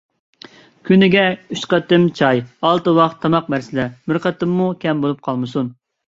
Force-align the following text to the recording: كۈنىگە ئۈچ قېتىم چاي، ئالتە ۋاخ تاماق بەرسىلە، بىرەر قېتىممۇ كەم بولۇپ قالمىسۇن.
كۈنىگە 0.87 1.25
ئۈچ 1.55 1.65
قېتىم 1.73 2.07
چاي، 2.19 2.41
ئالتە 2.69 2.93
ۋاخ 2.99 3.13
تاماق 3.25 3.51
بەرسىلە، 3.55 3.85
بىرەر 4.07 4.21
قېتىممۇ 4.23 4.71
كەم 4.87 5.05
بولۇپ 5.05 5.21
قالمىسۇن. 5.29 5.71